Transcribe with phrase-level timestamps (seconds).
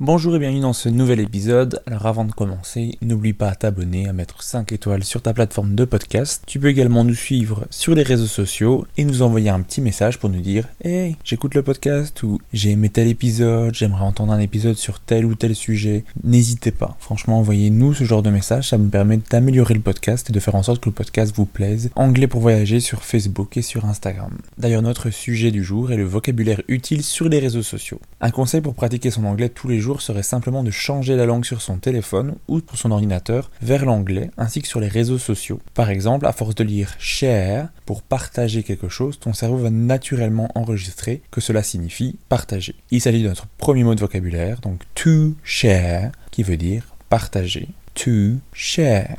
[0.00, 1.82] Bonjour et bienvenue dans ce nouvel épisode.
[1.84, 5.74] Alors avant de commencer, n'oublie pas à t'abonner, à mettre 5 étoiles sur ta plateforme
[5.74, 6.44] de podcast.
[6.46, 10.20] Tu peux également nous suivre sur les réseaux sociaux et nous envoyer un petit message
[10.20, 14.38] pour nous dire Hey, j'écoute le podcast ou j'ai aimé tel épisode, j'aimerais entendre un
[14.38, 16.04] épisode sur tel ou tel sujet.
[16.22, 16.96] N'hésitez pas.
[17.00, 20.54] Franchement, envoyez-nous ce genre de message, ça me permet d'améliorer le podcast et de faire
[20.54, 21.90] en sorte que le podcast vous plaise.
[21.96, 24.30] Anglais pour voyager sur Facebook et sur Instagram.
[24.58, 28.00] D'ailleurs, notre sujet du jour est le vocabulaire utile sur les réseaux sociaux.
[28.20, 31.44] Un conseil pour pratiquer son anglais tous les jours serait simplement de changer la langue
[31.44, 35.60] sur son téléphone ou pour son ordinateur vers l'anglais ainsi que sur les réseaux sociaux.
[35.74, 40.50] Par exemple, à force de lire share pour partager quelque chose, ton cerveau va naturellement
[40.54, 42.74] enregistrer que cela signifie partager.
[42.90, 47.68] Il s'agit de notre premier mot de vocabulaire, donc to share, qui veut dire partager.
[47.94, 49.16] To share.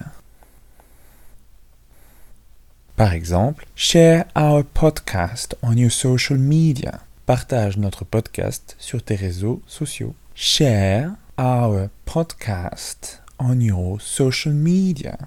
[2.96, 7.00] Par exemple, share our podcast on your social media.
[7.26, 10.14] Partage notre podcast sur tes réseaux sociaux.
[10.42, 15.18] Share our podcast on your social media.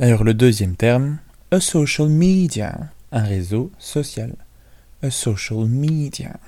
[0.00, 1.18] D'ailleurs, le deuxième terme,
[1.52, 2.76] a social media,
[3.12, 4.34] un réseau social.
[5.00, 6.40] A social media.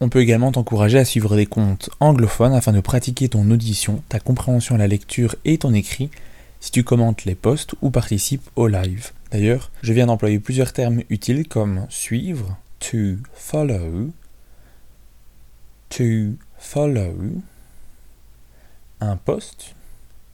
[0.00, 4.18] On peut également t'encourager à suivre des comptes anglophones afin de pratiquer ton audition, ta
[4.18, 6.10] compréhension à la lecture et ton écrit
[6.58, 9.12] si tu commentes les posts ou participes au live.
[9.30, 14.10] D'ailleurs, je viens d'employer plusieurs termes utiles comme suivre, to follow,
[15.90, 17.42] to follow,
[19.00, 19.74] un post,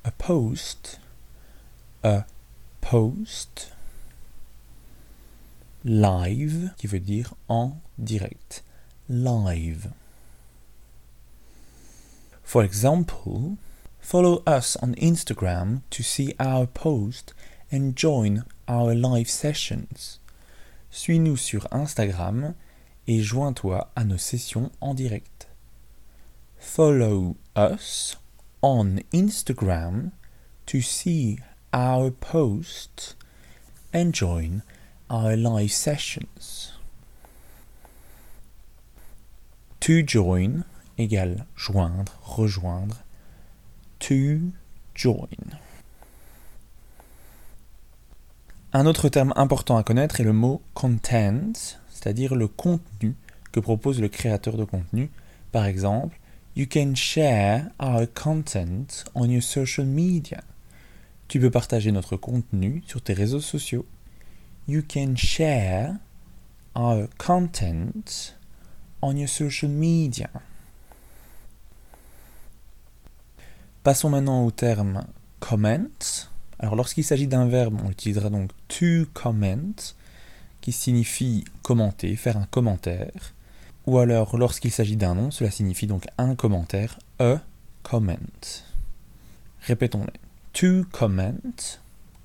[0.04, 1.00] a post,
[2.02, 2.24] a
[2.80, 3.72] post,
[5.84, 8.62] live, qui veut dire en direct,
[9.08, 9.92] live.
[12.42, 13.56] For example,
[14.00, 17.34] follow us on Instagram to see our post
[17.70, 20.20] and join our live sessions.
[20.90, 22.54] Suis-nous sur Instagram
[23.06, 25.33] et joins-toi à nos sessions en direct.
[26.64, 28.16] Follow us
[28.60, 30.10] on Instagram
[30.66, 31.38] to see
[31.72, 33.14] our posts
[33.92, 34.62] and join
[35.08, 36.72] our live sessions.
[39.80, 40.64] To join
[40.98, 43.04] égale joindre, rejoindre.
[44.00, 44.50] To
[44.96, 45.58] join.
[48.72, 51.52] Un autre terme important à connaître est le mot content,
[51.88, 53.14] c'est-à-dire le contenu
[53.52, 55.10] que propose le créateur de contenu.
[55.52, 56.18] Par exemple,
[56.56, 60.40] You can share our content on your social media.
[61.26, 63.84] Tu peux partager notre contenu sur tes réseaux sociaux.
[64.68, 65.96] You can share
[66.76, 68.36] our content
[69.02, 70.30] on your social media.
[73.82, 75.04] Passons maintenant au terme
[75.40, 75.88] comment.
[76.60, 79.74] Alors lorsqu'il s'agit d'un verbe, on utilisera donc to comment
[80.60, 83.33] qui signifie commenter, faire un commentaire.
[83.86, 87.40] Ou alors, lorsqu'il s'agit d'un nom, cela signifie donc un commentaire, a
[87.82, 88.16] comment.
[89.60, 90.20] Répétons-les.
[90.54, 91.34] To comment,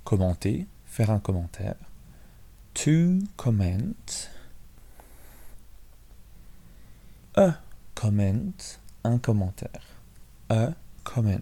[0.03, 1.75] commenter, faire un commentaire.
[2.75, 3.93] To comment.
[7.35, 7.55] A
[7.95, 8.53] comment,
[9.03, 9.81] un commentaire.
[10.49, 11.39] A comment.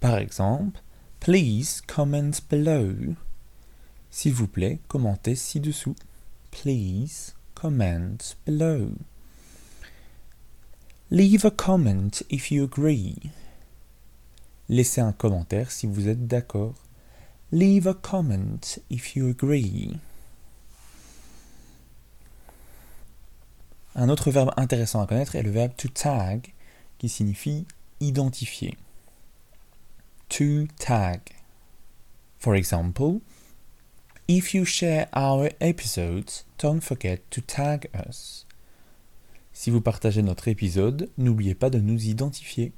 [0.00, 0.80] Par exemple,
[1.20, 3.14] please comment below.
[4.10, 5.96] S'il vous plaît, commentez ci-dessous.
[6.62, 8.92] Please comment below.
[11.10, 13.30] Leave a comment if you agree.
[14.66, 16.74] Laissez un commentaire si vous êtes d'accord.
[17.52, 19.98] Leave a comment if you agree.
[23.94, 26.54] Un autre verbe intéressant à connaître est le verbe to tag,
[26.98, 27.66] qui signifie
[28.00, 28.78] identifier.
[30.30, 31.20] To tag.
[32.38, 33.20] For example,
[34.28, 38.44] If you share our episodes, don't forget to tag us.
[39.52, 42.72] Si vous partagez notre épisode, n'oubliez pas de nous identifier.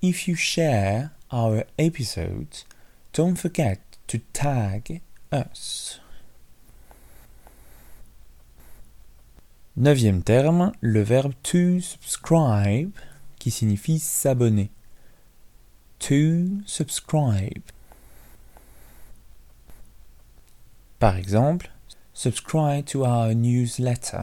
[0.00, 2.66] If you share our episodes,
[3.12, 5.00] don't forget to tag
[5.32, 6.00] us.
[9.76, 12.92] Neuvième terme, le verbe to subscribe
[13.40, 14.70] qui signifie s'abonner.
[15.98, 17.64] To subscribe.
[21.04, 21.70] Par exemple,
[22.14, 24.22] subscribe to our newsletter.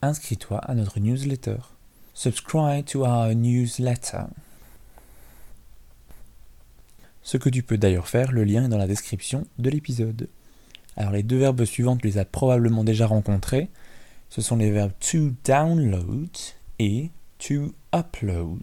[0.00, 1.58] Inscris-toi à notre newsletter.
[2.14, 4.22] Subscribe to our newsletter.
[7.22, 10.30] Ce que tu peux d'ailleurs faire, le lien est dans la description de l'épisode.
[10.96, 13.68] Alors les deux verbes suivants, tu les as probablement déjà rencontrés.
[14.30, 16.30] Ce sont les verbes to download
[16.78, 18.62] et to upload.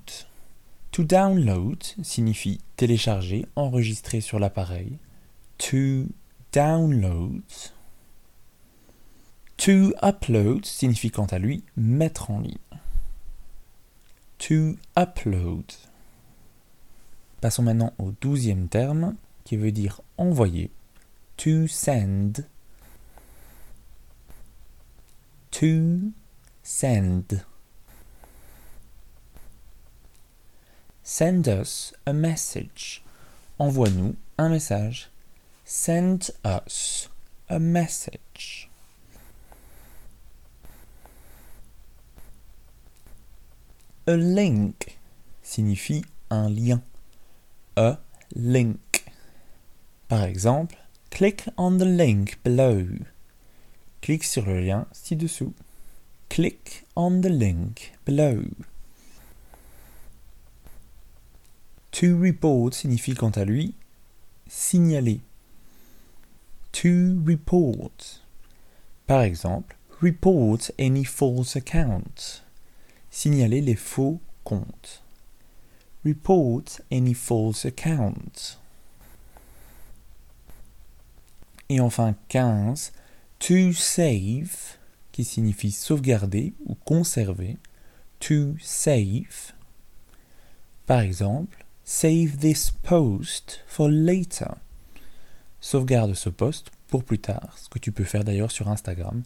[0.90, 4.98] To download signifie télécharger, enregistrer sur l'appareil.
[5.60, 6.08] To
[6.52, 7.44] download.
[9.58, 12.58] To upload signifie quant à lui mettre en ligne.
[14.40, 15.66] To upload.
[17.42, 20.72] Passons maintenant au douzième terme qui veut dire envoyer.
[21.38, 22.46] To send.
[25.52, 26.12] To
[26.64, 27.44] send.
[31.04, 33.04] Send us a message.
[33.60, 35.11] Envoie-nous un message.
[35.74, 37.08] Send us
[37.48, 38.70] a message.
[44.06, 45.00] A link
[45.42, 46.84] signifie un lien.
[47.78, 48.00] A
[48.36, 49.06] link.
[50.10, 50.76] Par exemple,
[51.10, 52.86] click on the link below.
[54.02, 55.54] Clique sur le lien ci-dessous.
[56.28, 58.44] Click on the link below.
[61.92, 63.74] To report signifie quant à lui
[64.50, 65.22] signaler.
[66.74, 68.22] To report.
[69.08, 72.42] Par exemple, report any false account.
[73.10, 75.02] Signaler les faux comptes.
[76.06, 78.58] Report any false account.
[81.70, 82.92] Et enfin 15,
[83.40, 84.78] to save,
[85.12, 87.58] qui signifie sauvegarder ou conserver.
[88.20, 89.54] To save.
[90.86, 94.58] Par exemple, save this post for later.
[95.62, 99.24] Sauvegarde ce post pour plus tard, ce que tu peux faire d'ailleurs sur Instagram.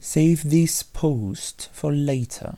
[0.00, 2.50] Save this post for later.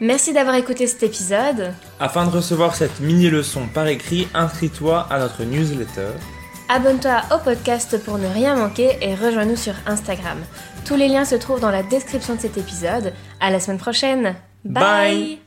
[0.00, 1.74] Merci d'avoir écouté cet épisode.
[2.00, 6.12] Afin de recevoir cette mini-leçon par écrit, inscris-toi à notre newsletter.
[6.70, 10.38] Abonne-toi au podcast pour ne rien manquer et rejoins-nous sur Instagram.
[10.86, 13.12] Tous les liens se trouvent dans la description de cet épisode.
[13.40, 14.36] À la semaine prochaine.
[14.64, 15.40] Bye.